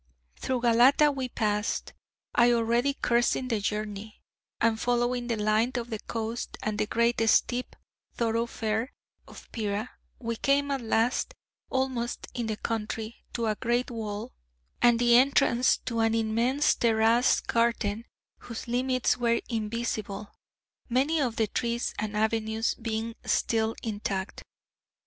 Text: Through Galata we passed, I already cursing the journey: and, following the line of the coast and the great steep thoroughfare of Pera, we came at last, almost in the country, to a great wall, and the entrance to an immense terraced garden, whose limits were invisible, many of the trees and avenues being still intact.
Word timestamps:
Through 0.35 0.61
Galata 0.61 1.11
we 1.11 1.29
passed, 1.29 1.93
I 2.33 2.51
already 2.53 2.95
cursing 2.95 3.49
the 3.49 3.59
journey: 3.59 4.19
and, 4.59 4.79
following 4.79 5.27
the 5.27 5.35
line 5.37 5.73
of 5.75 5.91
the 5.91 5.99
coast 5.99 6.57
and 6.63 6.79
the 6.79 6.87
great 6.87 7.21
steep 7.29 7.75
thoroughfare 8.15 8.93
of 9.27 9.47
Pera, 9.51 9.91
we 10.17 10.37
came 10.37 10.71
at 10.71 10.81
last, 10.81 11.35
almost 11.69 12.25
in 12.33 12.47
the 12.47 12.57
country, 12.57 13.21
to 13.33 13.45
a 13.45 13.53
great 13.53 13.91
wall, 13.91 14.33
and 14.81 14.97
the 14.97 15.15
entrance 15.17 15.77
to 15.85 15.99
an 15.99 16.15
immense 16.15 16.73
terraced 16.73 17.45
garden, 17.45 18.05
whose 18.39 18.67
limits 18.67 19.17
were 19.17 19.39
invisible, 19.49 20.31
many 20.89 21.21
of 21.21 21.35
the 21.35 21.45
trees 21.45 21.93
and 21.99 22.17
avenues 22.17 22.73
being 22.73 23.13
still 23.23 23.75
intact. 23.83 24.43